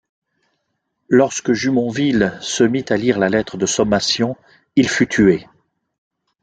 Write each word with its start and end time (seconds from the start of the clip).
Lorsque 1.09 1.53
Jumonville 1.53 2.35
se 2.41 2.63
mit 2.63 2.85
à 2.89 2.97
lire 2.97 3.19
la 3.19 3.29
lettre 3.29 3.57
de 3.57 3.67
sommation, 3.67 4.35
il 4.75 4.89
fut 4.89 5.07
tué. 5.07 5.45